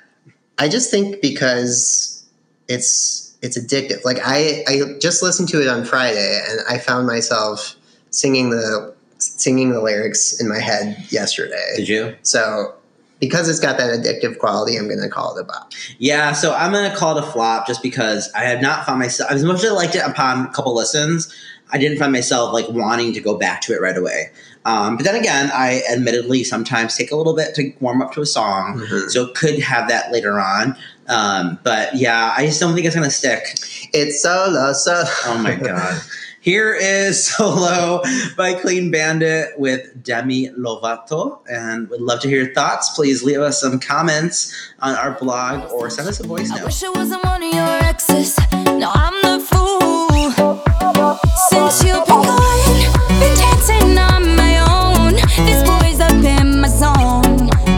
[0.58, 2.24] I just think because
[2.68, 4.04] it's it's addictive.
[4.04, 7.76] Like I I just listened to it on Friday and I found myself
[8.10, 11.74] singing the singing the lyrics in my head yesterday.
[11.76, 12.16] Did you?
[12.22, 12.74] So
[13.22, 15.72] because it's got that addictive quality, I'm to call it a bop.
[15.98, 19.30] Yeah, so I'm gonna call it a flop just because I have not found myself
[19.30, 21.32] as much as I liked it upon a couple listens.
[21.72, 24.30] I didn't find myself like wanting to go back to it right away.
[24.64, 28.20] Um, but then again, I admittedly sometimes take a little bit to warm up to
[28.20, 29.10] a song, Mhm.
[29.10, 30.76] so could have that later on.
[31.08, 33.58] Um, but yeah, I just don't think it's gonna stick.
[33.92, 36.00] It's solo, so Oh my god.
[36.40, 38.02] Here is Solo
[38.36, 41.38] by Clean Bandit with Demi Lovato.
[41.48, 42.90] And would love to hear your thoughts.
[42.96, 46.64] Please leave us some comments on our blog or send us a voice I note.
[46.66, 48.36] wish it wasn't one of your exes.
[48.64, 50.51] Now I'm the fool.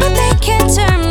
[0.01, 1.05] But they can't turn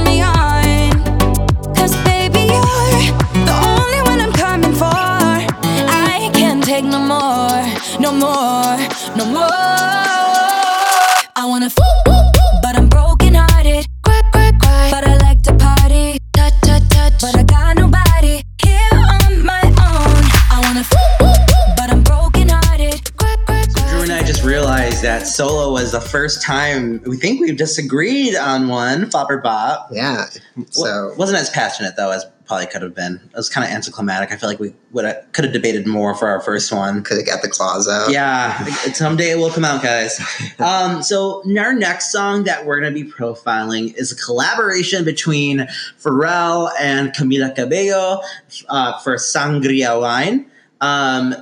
[25.23, 29.87] that Solo was the first time we think we've disagreed on one, Flop or Bop.
[29.91, 30.25] yeah.
[30.69, 33.21] So wasn't as passionate though as probably could have been.
[33.23, 34.33] It was kind of anticlimactic.
[34.33, 37.03] I feel like we would have, could have debated more for our first one.
[37.03, 38.11] could have got the claws out.
[38.11, 40.19] Yeah, someday it will come out, guys.
[40.59, 45.67] Um, so our next song that we're going to be profiling is a collaboration between
[45.99, 48.21] Pharrell and Camila Cabello
[48.69, 50.45] uh, for Sangria Wine.
[50.79, 51.35] Um,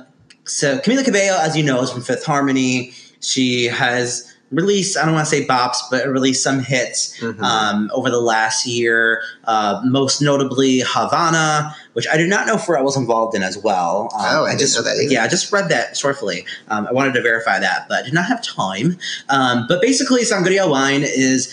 [0.44, 2.92] so Camila Cabello, as you know, is from Fifth Harmony.
[3.22, 7.40] She has released, I don't want to say bops, but released some hits Mhm.
[7.42, 9.22] um, over the last year.
[9.46, 14.10] Uh, most notably Havana, which I did not know Pharrell was involved in as well.
[14.14, 15.10] Um, Oh, I didn't just that either.
[15.10, 16.44] yeah, I just read that shortly.
[16.68, 18.98] Um, I wanted to verify that, but I did not have time.
[19.30, 21.48] Um, but basically, Sangria Wine is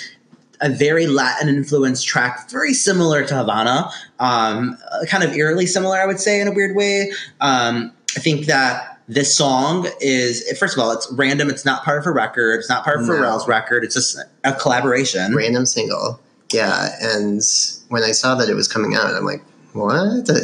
[0.60, 4.77] a very Latin influenced track, very similar to Havana, um,
[5.08, 7.13] kind of eerily similar, I would say, in a weird way.
[7.39, 11.50] Um, I think that this song is, first of all, it's random.
[11.50, 12.60] It's not part of a record.
[12.60, 13.13] It's not part of No.
[13.13, 13.84] Pharrell's record.
[13.84, 15.36] It's just a collaboration.
[15.36, 16.19] random single.
[16.54, 17.41] Yeah, and
[17.89, 19.43] when I saw that it was coming out, I'm like,
[19.74, 20.28] what?
[20.30, 20.36] Uh,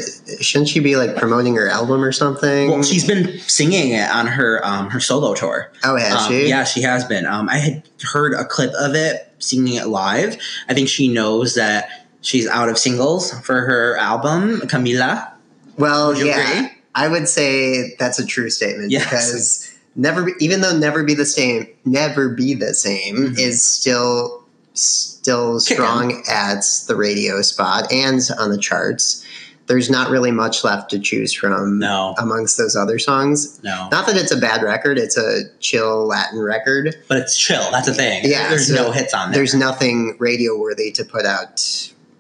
[0.42, 2.70] Shouldn't she be like promoting her album or something?
[2.70, 5.72] Well, she's been singing it on her um, her solo tour.
[5.84, 6.48] oh, has Um, she?
[6.50, 7.26] Yeah, she has been.
[7.26, 10.38] Um, I had heard a clip of it singing it live.
[10.70, 11.90] I think she knows that
[12.22, 15.32] she's out of singles for her album, Camila.
[15.78, 16.72] Well, yeah, agree?
[16.96, 19.04] I would say that's a true statement Yes.
[19.04, 23.40] because never, even though never be the same, never be the same Mhm.
[23.40, 24.42] is still
[24.74, 29.22] still strong at the radio spot and on the charts.
[29.68, 33.58] There's not really much left to choose from No, amongst those other songs.
[33.64, 36.96] no, Not that it's a bad record; it's a chill Latin record.
[37.08, 37.66] but it's chill.
[37.72, 38.22] That's the thing.
[38.26, 39.40] Yeah, there's so no hits on there.
[39.40, 41.64] There's nothing radio worthy to put out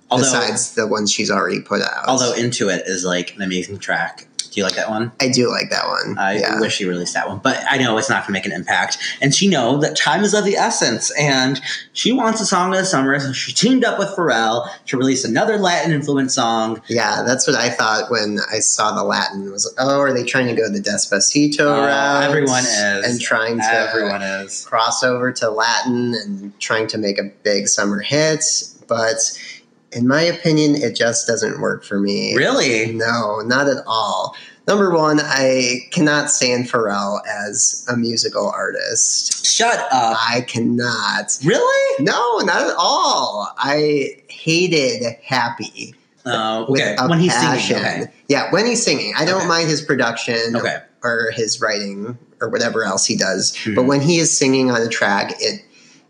[0.09, 2.05] although, besides the ones she's already put out.
[2.07, 4.27] although Into It is like an amazing track.
[4.55, 5.11] Do you like that one?
[5.19, 6.17] I do like that one.
[6.17, 6.61] I yeah.
[6.61, 8.97] wish she released that one, but I know it's not going to make an impact.
[9.21, 11.59] And she know that time is of the essence, and
[11.91, 15.25] she wants a song of the summer, so she teamed up with Pharrell to release
[15.25, 16.81] another Latin influenced song.
[16.87, 19.51] Yeah, that's what I thought when I saw the Latin.
[19.51, 22.23] Was like, oh, are they trying to go the Despacito Oh, route?
[22.23, 22.71] everyone is.
[23.11, 24.65] and trying to Everyone is.
[24.65, 28.45] cross over to Latin and trying to make a big summer hit.
[28.87, 29.17] But
[29.95, 32.35] in my opinion, it just doesn't work for me.
[32.35, 32.91] Really?
[32.93, 34.35] No, not at all.
[34.67, 39.45] Number one, I cannot stand Pharrell as a musical artist.
[39.45, 40.17] Shut up.
[40.19, 41.37] I cannot.
[41.43, 42.03] Really?
[42.03, 43.47] No, not at all.
[43.57, 45.93] I hated Happy.
[46.25, 46.95] Oh, with okay.
[47.07, 47.77] When he's passion.
[47.77, 48.01] singing.
[48.03, 48.11] Okay.
[48.27, 49.13] Yeah, when he's singing.
[49.15, 49.47] I don't Okay.
[49.47, 50.77] mind his production Okay.
[51.03, 53.53] or his writing or whatever else he does.
[53.63, 53.75] Mhm.
[53.75, 55.61] But when he is singing on a track, it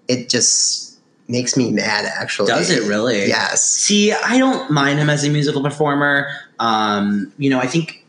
[0.07, 0.84] it just
[1.27, 2.05] makes me mad.
[2.05, 3.27] Actually, Does it really?
[3.27, 3.63] Yes.
[3.69, 6.27] See, I don't mind him as a musical performer.
[6.59, 8.05] Um, you know, I think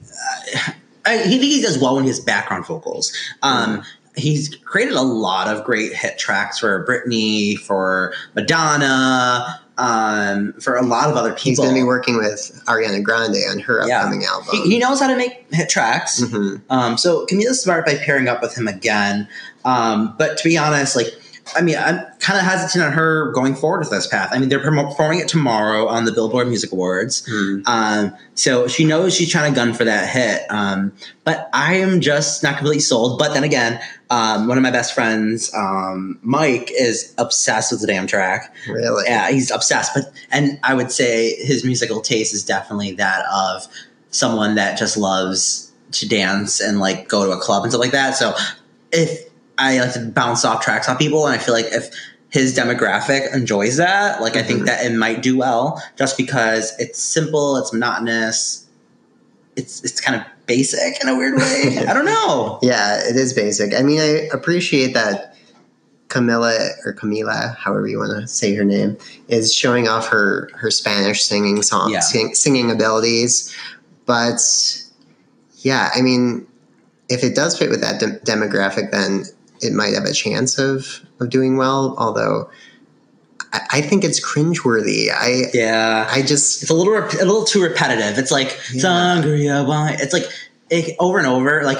[0.57, 0.73] uh,
[1.07, 3.13] I think he does well when he has background vocals.
[3.43, 3.83] Um,
[4.19, 10.83] He's created a lot of great hit tracks for Britney, for Madonna, um, for a
[10.83, 11.43] lot of other people.
[11.51, 13.99] He's going to be working with Ariana Grande on her Yeah.
[13.99, 14.49] upcoming album.
[14.53, 16.21] he, he knows how to make hit tracks.
[16.23, 16.63] Mhm.
[16.71, 19.29] Um, so Camila's smart by pairing up with him again.
[19.67, 21.09] Um, but to be honest, like,
[21.55, 24.31] I mean, I'm kind of hesitant on her going forward with this path.
[24.33, 27.25] I mean, they're performing it tomorrow on the Billboard Music Awards.
[27.29, 27.61] Hmm.
[27.67, 30.43] Um, so she knows she's trying to gun for that hit.
[30.51, 30.93] Um,
[31.25, 33.19] but I am just not completely sold.
[33.19, 33.81] But then again,
[34.11, 38.53] um, one of my best friends, um, Mike, is obsessed with the damn track.
[38.69, 39.05] Really?
[39.07, 39.93] Yeah, he's obsessed.
[39.95, 43.69] But and I would say his musical taste is definitely that of
[44.11, 47.93] someone that just loves to dance and like go to a club and stuff like
[47.93, 48.17] that.
[48.17, 48.35] So
[48.93, 49.26] if
[49.59, 51.89] I like to bounce off tracks on people, and I feel like if
[52.31, 54.67] his demographic enjoys that, like I think Mhm.
[54.67, 58.65] that it might do well, just because it's simple, it's monotonous,
[59.57, 61.85] it's it's kind of basic in a weird way.
[61.89, 62.59] I don't know.
[62.63, 63.75] Yeah, it is basic.
[63.75, 65.35] I mean, I appreciate that
[66.09, 68.97] Camila or Camila, however you want to say her name,
[69.29, 72.01] is showing off her her Spanish singing song Yeah.
[72.01, 73.53] sing, singing abilities.
[74.05, 74.41] But
[75.61, 76.47] yeah, I mean,
[77.09, 79.25] if it does fit with that de- demographic, then
[79.61, 81.95] it might have a chance of of doing well.
[81.99, 82.51] Although
[83.53, 85.11] I, I think it's cringeworthy.
[85.11, 86.09] I Yeah.
[86.11, 88.19] I just it's a little rep- a little too repetitive.
[88.19, 88.83] It's like Yeah.
[88.83, 89.97] sangria wine.
[90.01, 90.25] It's like
[90.71, 91.63] it, over and over.
[91.65, 91.79] Like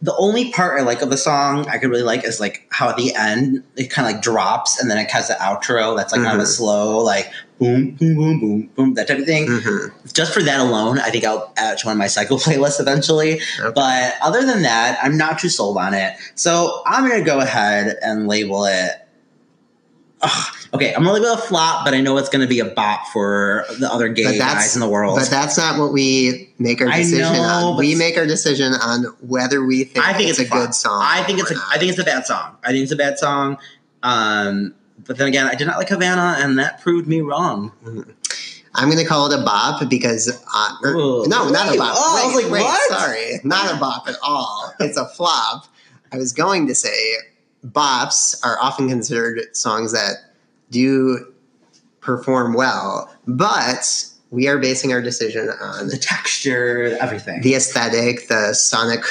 [0.00, 2.88] the only part I like of the song I could really like is like how
[2.88, 6.12] at the end it kind of like drops and then it has the outro that's
[6.12, 9.46] like kind of a slow like boom boom boom boom boom that type of thing.
[9.48, 9.92] mhm.
[10.12, 12.80] Just for that alone, I think I'll add it to one of my cycle playlists
[12.80, 13.40] eventually.
[13.60, 13.72] Okay.
[13.74, 16.14] But other than that, I'm not too sold on it.
[16.36, 18.92] So I'm gonna go ahead and label it.
[20.20, 23.06] Ugh, okay, I'm gonna it a flop, but I know it's gonna be a bop
[23.12, 25.16] for the other gay guys in the world.
[25.18, 27.78] But that's not what we make our decision know, on.
[27.78, 30.74] We make our decision on whether we think, I think it's, it's a a good
[30.74, 31.00] song.
[31.04, 31.66] I think it's or a not.
[31.70, 32.56] I think it's a bad song.
[32.64, 33.58] I think it's a bad song.
[34.02, 34.74] Um,
[35.06, 37.72] but then again, I did not like Havana, and that proved me wrong.
[38.74, 41.26] I'm going to call it a bop because uh, or- Ooh.
[41.26, 41.94] no, not a bop.
[41.96, 42.90] oh, I was like, wait, what?
[42.90, 44.72] Sorry, not a bop at all.
[44.80, 45.66] It's a flop.
[46.12, 47.14] I was going to say
[47.72, 50.16] bops are often considered songs that
[50.70, 51.32] do
[52.00, 58.52] perform well, but we are basing our decision on The texture, everything, the aesthetic, the
[58.54, 59.04] sonic,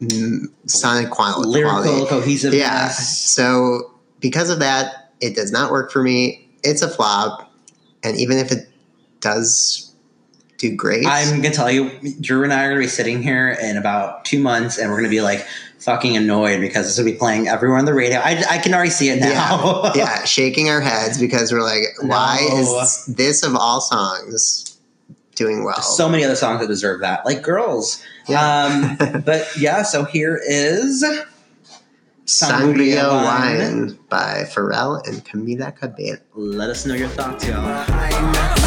[0.00, 2.60] mm, sonic quality, lyrical cohesiveness.
[2.60, 2.88] Yeah.
[2.88, 6.48] So because of that, it does not work for me.
[6.62, 7.52] It's a flop,
[8.02, 8.68] and even if it
[9.20, 9.94] does
[10.58, 13.76] do great, I'm gonna tell you, Drew and I are gonna be sitting here in
[13.76, 15.46] about two months, and we're gonna be like
[15.80, 18.18] fucking annoyed because this will be playing everywhere on the radio.
[18.18, 19.92] I, I can already see it now.
[19.94, 22.56] yeah, shaking our heads because we're like, why No.
[22.58, 24.78] is this of all songs
[25.34, 25.80] doing well?
[25.80, 28.96] so many other songs that deserve that, like "Girls." Yeah.
[29.00, 31.26] Um, but yeah, so here is Sangria
[32.26, 33.58] Sangria Wine.
[33.86, 33.98] Wine.
[34.08, 36.18] by Pharrell and Camila Cabello.
[36.34, 37.84] Let us know your thoughts, y'all.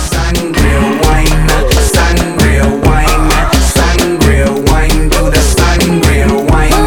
[0.09, 3.29] Sangria wine, sangria wine,
[3.71, 6.82] sangria wine, do the sangria wine.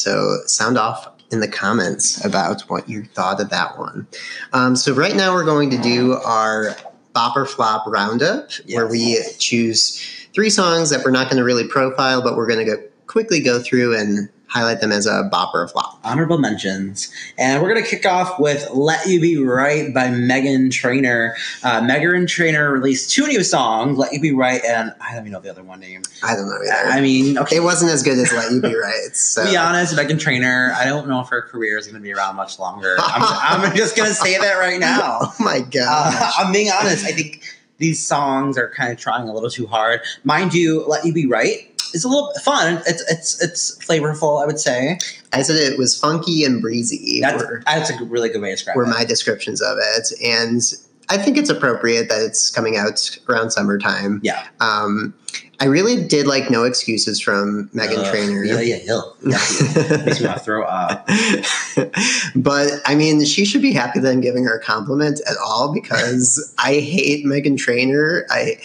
[0.00, 4.06] So sound off in the comments about what you thought of that one.
[4.52, 6.76] Um, so right now we're going to do our
[7.12, 11.66] Bop or Flop Roundup, where we choose three songs that we're not going to really
[11.66, 15.54] profile, but we're going to go quickly go through and highlight them as a bop
[15.54, 16.00] or a flop.
[16.02, 17.12] honorable mentions.
[17.38, 21.36] And we're going to kick off with Let You Be Right by Meghan Trainor.
[21.62, 25.32] Uh, Meghan Trainor released two new songs, Let You Be Right, and I don't even
[25.32, 26.02] know the other one name.
[26.24, 26.90] I don't know either.
[26.90, 27.56] I mean, okay.
[27.56, 28.90] it wasn't as good as Let You Be Right.
[29.30, 32.02] So to be honest, Meghan Trainor, I don't know if her career is going to
[32.02, 32.96] be around much longer.
[32.98, 35.20] I'm, I'm just going to say that right now.
[35.30, 36.14] Oh my god.
[36.14, 37.04] Uh, I'm being honest.
[37.04, 37.42] I think
[37.78, 40.00] these songs are kind of trying a little too hard.
[40.24, 42.82] Mind you, "Let You Be Right" is a little fun.
[42.86, 44.42] It's it's it's flavorful.
[44.42, 44.98] I would say
[45.32, 47.20] I said it was funky and breezy.
[47.20, 48.88] that's were, that's a really good way to describe were it.
[48.88, 50.62] my descriptions of it, and
[51.08, 54.20] I think it's appropriate that it's coming out around summertime.
[54.22, 55.12] yeah, Um,
[55.58, 58.44] I really did like No Excuses from Meghan Ugh, Trainor.
[58.44, 59.36] Yeah, yeah, yeah.
[59.36, 60.04] Yucky.
[60.06, 61.06] Makes me want to throw up.
[62.36, 65.74] but I mean, she should be happy that I'm giving her a compliment at all
[65.74, 68.24] because I hate Meghan Trainor.
[68.30, 68.58] I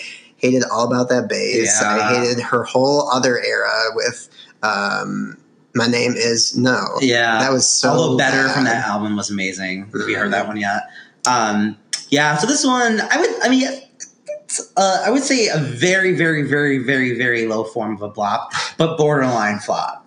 [0.45, 1.79] hated all about that bass.
[1.81, 1.95] Yeah.
[1.95, 4.29] I hated her whole other era with
[4.63, 5.37] um,
[5.73, 6.85] My Name Is No.
[7.01, 7.39] Yeah.
[7.39, 9.85] That was so Although better from that album was amazing.
[9.91, 10.83] Have you heard that one yet?
[11.27, 11.77] Um,
[12.09, 12.37] yeah.
[12.37, 13.29] So this one, I would.
[13.43, 13.67] I mean,
[14.77, 18.49] uh, I would say a very, very, very, very, very low form of a blop,
[18.77, 20.05] but borderline flop.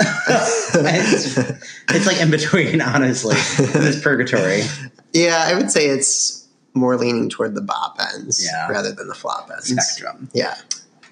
[0.00, 3.34] it's, it's like in between, honestly.
[3.34, 4.62] This purgatory.
[5.14, 6.47] Yeah, I would say it's
[6.78, 8.68] more leaning toward the bop ends Yeah.
[8.68, 9.68] rather than the flop ends.
[9.68, 10.30] spectrum.
[10.32, 10.54] Yeah.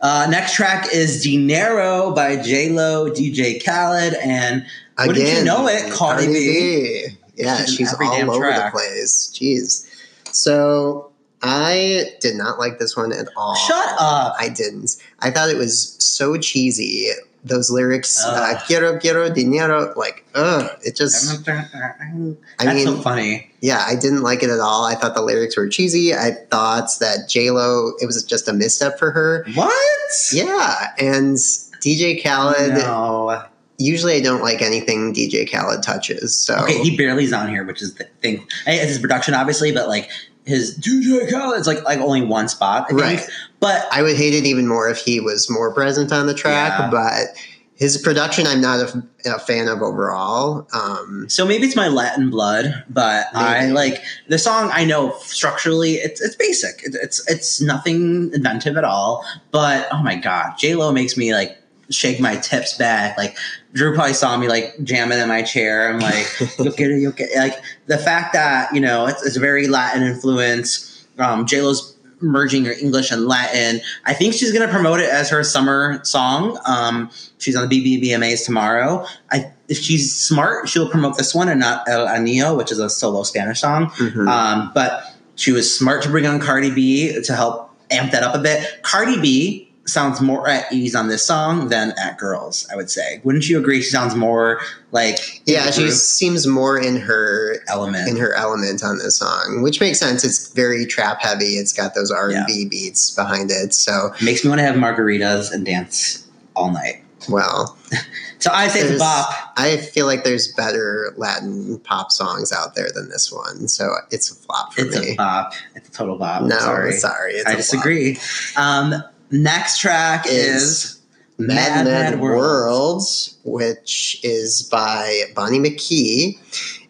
[0.00, 4.64] Uh, next track is Dinero by J Lo, DJ Khaled, and
[4.98, 7.06] Again, Wouldn't you know it, Cardi B.
[7.36, 8.72] Yeah, She's she's all over track.
[8.72, 9.30] the place.
[9.34, 9.86] Jeez.
[10.32, 11.10] So
[11.42, 13.54] I did not like this one at all.
[13.56, 14.34] shut up.
[14.38, 14.96] I didn't.
[15.20, 17.10] I thought it was so cheesy.
[17.46, 18.62] Those lyrics, uh, Ugh.
[18.66, 23.48] quiero, quiero, dinero, like, ugh, it just, uh, uh, That's I mean, so funny.
[23.60, 24.84] yeah, I didn't like it at all.
[24.84, 26.12] I thought the lyrics were cheesy.
[26.12, 29.46] I thought that J-Lo, it was just a misstep for her.
[29.54, 30.12] What?
[30.32, 33.44] Yeah, and DJ Khaled, No.
[33.78, 36.56] usually I don't like anything DJ Khaled touches, so.
[36.64, 38.44] Okay, he barely's on here, which is the thing.
[38.66, 40.10] It's his production, obviously, but like
[40.46, 43.00] his DJ Khaled, it's like like only one spot, I think.
[43.00, 43.28] Right.
[43.60, 46.78] But I would hate it even more if he was more present on the track,
[46.78, 46.90] Yeah.
[46.90, 47.36] but
[47.74, 50.66] his production I'm not a, a fan of overall.
[50.72, 54.70] Um, so maybe it's my Latin blood, but I like the song.
[54.72, 56.80] I know structurally, it's it's basic.
[56.84, 59.26] It's it's, it's nothing inventive at all.
[59.50, 61.58] But oh my god, J Lo makes me like
[61.90, 63.18] shake my tips back.
[63.18, 63.36] Like
[63.76, 65.92] Drew probably saw me like jamming in my chair.
[65.92, 66.26] I'm like,
[66.58, 67.38] you'll get it, you'll get it.
[67.38, 71.06] like the fact that you know it's, it's a very Latin influence.
[71.18, 73.80] Um, J Lo's merging her English and Latin.
[74.06, 76.58] I think she's going to promote it as her summer song.
[76.66, 79.06] Um, she's on the BBMAs tomorrow.
[79.30, 82.88] I, if she's smart, she'll promote this one and not El Anillo, which is a
[82.88, 83.90] solo Spanish song.
[83.90, 84.26] mhm.
[84.28, 85.02] Um, but
[85.34, 88.82] she was smart to bring on Cardi B to help amp that up a bit.
[88.82, 93.20] Cardi B sounds more at ease on this song than at Girls, I would say.
[93.24, 93.80] Wouldn't you agree?
[93.82, 94.60] She sounds more
[94.92, 98.08] like yeah, she seems more in her element.
[98.08, 100.24] in her element on this song, which makes sense.
[100.24, 101.54] It's very trap heavy.
[101.56, 103.74] It's got those R and B beats behind it.
[103.74, 107.02] So, Makes me want to have margaritas and dance all night.
[107.28, 107.76] well,
[108.38, 109.30] So I say it's bop.
[109.56, 113.66] I feel like there's better Latin pop songs out there than this one.
[113.66, 115.12] So it's a flop for It's me.
[115.12, 115.54] a bop.
[115.74, 116.42] It's a total bop.
[116.42, 116.92] no, sorry.
[116.92, 118.18] sorry, it's I disagree.
[118.56, 118.94] Um,
[119.30, 121.00] next track is
[121.38, 122.40] Mad Mad, Mad World.
[122.40, 123.02] World.
[123.44, 126.38] which is by Bonnie McKee.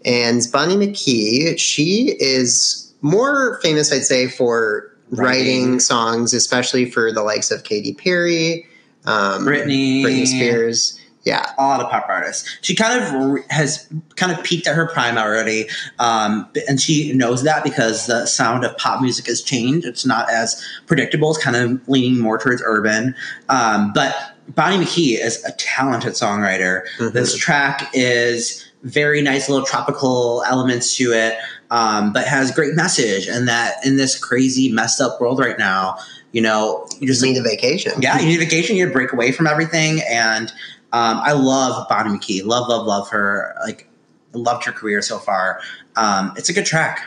[0.05, 5.81] And Bonnie McKee, she is more famous, I'd say, for writing, Writing.
[5.81, 8.67] songs, especially for the likes of Katy Perry,
[9.07, 10.03] um, Britney.
[10.03, 10.99] Britney Spears.
[11.27, 12.57] Yeah, a lot of pop artists.
[12.63, 15.67] She kind of re- has kind of peaked at her prime already,
[15.99, 19.85] um, and she knows that because the sound of pop music has changed.
[19.87, 21.31] It's not as predictable.
[21.33, 23.15] It's kind of leaning more towards urban.
[23.49, 24.15] Um, but
[24.55, 26.83] Bonnie McKee is a talented songwriter.
[27.01, 27.13] Mhm.
[27.13, 31.37] This track is very nice, little tropical elements to it,
[31.73, 33.27] um, but has great message.
[33.27, 35.97] And that in this crazy, messed up world right now,
[36.31, 37.93] you know, you just need a vacation.
[38.01, 38.77] yeah, you need a vacation.
[38.77, 40.03] You need to break away from everything.
[40.09, 40.53] And
[40.93, 42.45] um, I love Bonnie McKee.
[42.45, 43.55] Love, love, love her.
[43.65, 43.89] Like,
[44.33, 45.61] loved her career so far.
[45.97, 47.01] Um, it's a good track.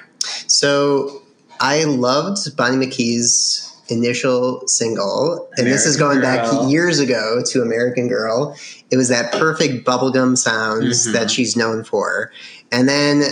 [0.48, 1.22] So
[1.60, 6.24] I loved Bonnie McKee's initial single, and this is going Girl.
[6.62, 8.56] back years ago to American Girl.
[8.92, 11.14] It was that perfect bubblegum sounds Mhm.
[11.14, 12.32] that she's known for.
[12.72, 13.24] And then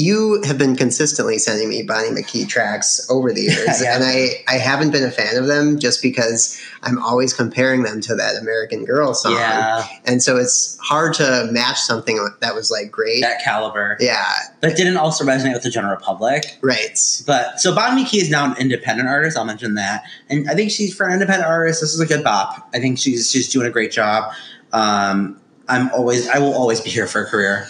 [0.00, 3.96] you have been consistently sending me Bonnie McKee tracks over the years, Yeah.
[3.96, 8.00] and I, I haven't been a fan of them just because I'm always comparing them
[8.02, 9.32] to that American Girl song.
[9.32, 13.20] Yeah, And so it's hard to match something that was like great.
[13.20, 13.96] that caliber.
[14.00, 14.24] Yeah,
[14.60, 16.44] That didn't also resonate with the general public.
[16.62, 16.98] right.
[17.26, 19.36] But so Bonnie McKee is now an independent artist.
[19.36, 21.80] I'll mention that, and I think she's for an independent artist.
[21.82, 22.68] This is a good bop.
[22.74, 24.32] I think she's she's doing a great job.
[24.72, 27.66] Um, I'm always I will always be here for a career.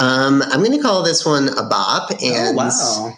[0.00, 3.12] Um, I'm going to call this one a bop, and oh wow!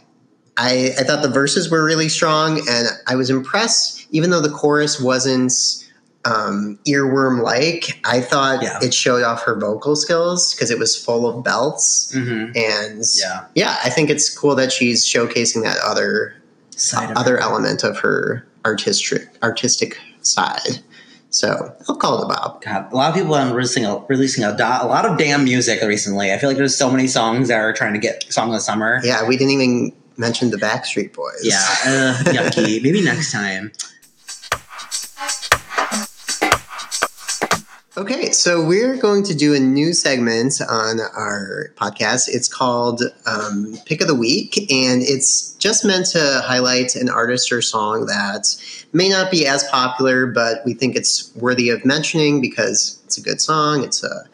[0.56, 4.06] I, I thought the verses were really strong, and I was impressed.
[4.10, 5.52] Even though the chorus wasn't
[6.24, 8.78] um, earworm like, I thought Yeah.
[8.82, 12.12] it showed off her vocal skills because it was full of belts.
[12.12, 13.44] hmm And Yeah.
[13.54, 16.34] yeah, I think it's cool that she's showcasing that other
[16.76, 20.80] Side of other element of her artistic artistic side.
[21.32, 22.62] So I'll call it a bop.
[22.62, 25.44] God, a lot of people are releasing a, releasing a, do- a lot of damn
[25.44, 26.30] music recently.
[26.32, 28.60] I feel like there's so many songs that are trying to get song of the
[28.60, 29.00] summer.
[29.02, 31.40] Yeah, we didn't even mention the Backstreet Boys.
[31.42, 31.56] Yeah,
[31.86, 32.82] uh, yucky.
[32.82, 33.72] Maybe next time.
[37.94, 42.26] Okay, so we're going to do a new segment on our podcast.
[42.28, 47.52] It's called um, Pick of the Week, and it's just meant to highlight an artist
[47.52, 48.56] or song that
[48.94, 53.20] may not be as popular, but we think it's worthy of mentioning because it's a
[53.20, 53.84] good song.
[53.84, 54.24] It's a,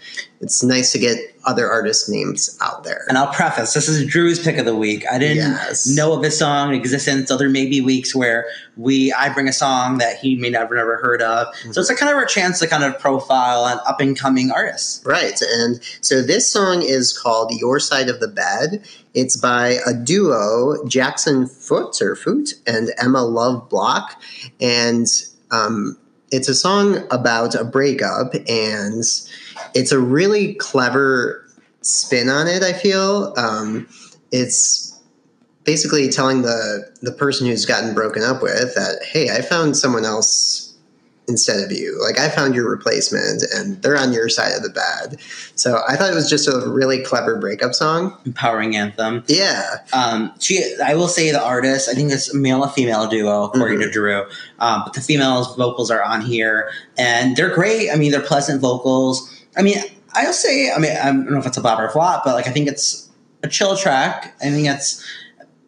[0.40, 3.04] it's nice to get other artist names out there.
[3.08, 5.04] And I'll preface this is Drew's pick of the week.
[5.10, 5.86] I didn't Yes.
[5.86, 10.18] know of this song existence, Other maybe weeks where we I bring a song that
[10.18, 11.48] he may never never heard of.
[11.72, 14.50] So it's a kind of our chance to kind of profile an up and coming
[14.52, 15.04] artist.
[15.04, 15.40] Right.
[15.40, 18.86] And so this song is called Your Side of the Bed.
[19.14, 24.20] It's by a duo, Jackson Foote or Foote and Emma Lov Block.
[24.60, 25.06] And
[25.50, 25.96] um,
[26.30, 29.02] it's a song about a breakup, and
[29.74, 31.46] it's a really clever
[31.82, 33.32] spin on it, I feel.
[33.36, 33.88] Um,
[34.30, 35.00] it's
[35.64, 40.04] basically telling the, the person who's gotten broken up with that, hey, I found someone
[40.04, 40.67] else
[41.28, 42.00] instead of you.
[42.02, 45.20] Like I found your replacement and they're on your side of the bed.
[45.54, 48.16] So I thought it was just a really clever breakup song.
[48.24, 49.22] Empowering anthem.
[49.26, 49.76] Yeah.
[49.92, 51.88] Um, she, I will say the artist.
[51.88, 54.24] I think it's a male and female duo, according to Drew.
[54.58, 57.90] Um, but the female's vocals are on here, and they're great.
[57.90, 59.30] I mean, they're pleasant vocals.
[59.56, 59.78] I mean,
[60.14, 60.72] I'll say.
[60.72, 62.50] I mean, I don't know if it's a bop or a flop, but like I
[62.50, 63.08] think it's
[63.42, 64.34] a chill track.
[64.40, 65.04] I think it's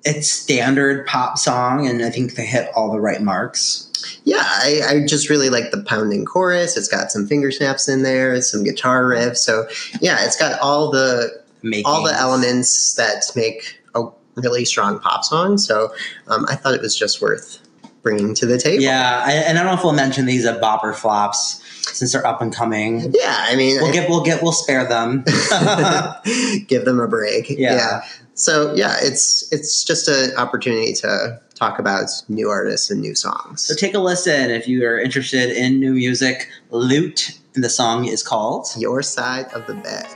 [0.05, 3.87] it's standard pop song, and I think they hit all the right marks.
[4.25, 6.77] Yeah, I, I just really like the pounding chorus.
[6.77, 9.39] It's got some finger snaps in there, some guitar riffs.
[9.39, 9.67] So
[10.01, 14.05] yeah, it's got all the Making all the elements that make a
[14.37, 15.59] really strong pop song.
[15.59, 15.93] So
[16.29, 17.59] um, I thought it was just worth
[18.03, 18.83] bringing to the table.
[18.83, 21.63] Yeah, I, and I don't know if we'll mention these as bop or flops
[21.93, 23.13] since they're up and coming.
[23.15, 25.25] Yeah, I mean, We'll get, we'll get, we'll spare them.
[26.67, 27.51] give them a break.
[27.51, 28.03] Yeah.
[28.35, 33.61] So yeah, it's it's just an opportunity to talk about new artists and new songs.
[33.61, 36.49] So take a listen if you are interested in new music.
[36.71, 38.69] Loote, and the song is called.
[38.79, 40.07] Your side of the bed.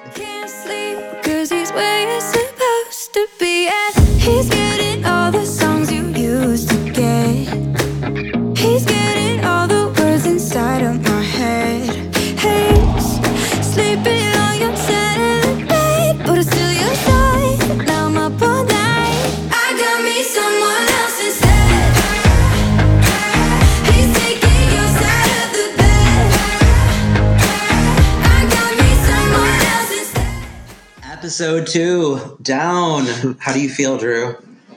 [31.35, 33.07] Episode two, down.
[33.41, 34.37] How do you feel, Drew?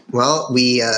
[0.10, 0.90] Well, we uh,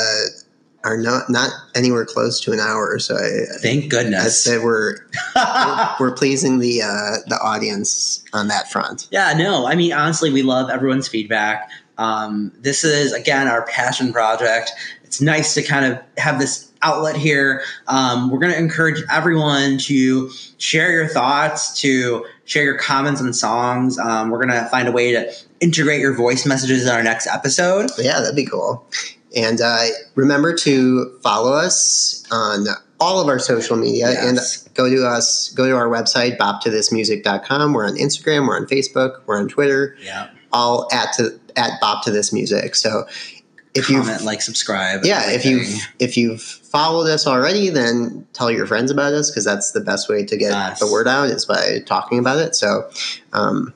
[0.86, 4.42] are not not anywhere close to an hour, so I, Thank I goodness.
[4.42, 4.96] said we're
[5.36, 9.10] we're, we're pleasing the uh, the audience on that front.
[9.12, 11.70] yeah, no, I mean, honestly, we love everyone's feedback.
[11.98, 14.72] Um, this is, again, our passion project.
[15.04, 17.64] It's nice to kind of have this outlet here.
[17.88, 23.34] Um, we're going to encourage everyone to share your thoughts, to share your comments on
[23.34, 24.00] songs.
[24.00, 25.30] Um, we're going to find a way to
[25.62, 27.90] integrate your voice messages in our next episode.
[27.98, 28.86] Yeah, that'd be cool.
[29.36, 29.86] And uh,
[30.16, 32.66] remember to follow us on
[33.00, 34.66] all of our social media Yes.
[34.66, 37.74] and go to us, go to our website, boptothismusic.com.
[37.74, 40.30] We're on Instagram, we're on Facebook, we're on Twitter, Yeah.
[40.52, 42.76] all at to at bop to this music.
[42.76, 43.06] So
[43.76, 45.02] if Comment, like, subscribe.
[45.06, 45.68] yeah, if you've
[46.00, 50.10] if you've followed us already, then tell your friends about us because that's the best
[50.10, 50.80] way to get Yes.
[50.80, 52.56] the word out is by talking about it.
[52.56, 52.90] So
[53.34, 53.74] um,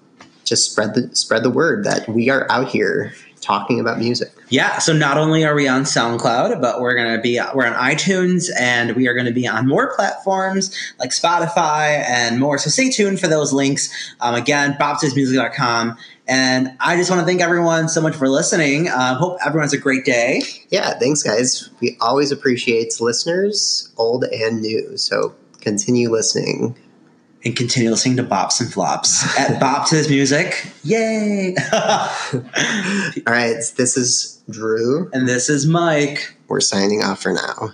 [0.53, 4.31] just spread the spread the word that we are out here talking about music.
[4.49, 8.49] Yeah, so not only are we on SoundCloud, but we're gonna be we're on iTunes
[8.59, 12.59] and we are gonna be on more platforms like Spotify and more.
[12.59, 13.89] So stay tuned for those links.
[14.21, 15.97] Um, again, bopsismusic.com.
[16.27, 18.87] And I just want to thank everyone so much for listening.
[18.89, 20.41] Um, hope everyone has a great day.
[20.69, 21.69] Yeah, thanks, guys.
[21.81, 24.97] We always appreciate listeners, old and new.
[24.97, 26.77] So continue listening.
[27.45, 30.65] And continue listening to Bops and Flops at Bop to this music.
[30.83, 31.55] Yay!
[31.73, 32.43] All
[33.27, 35.09] right, this is Drew.
[35.13, 36.35] and this is Mike.
[36.47, 37.73] We're signing off for now.